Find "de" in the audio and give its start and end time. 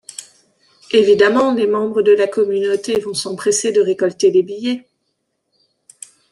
2.01-2.11, 3.71-3.81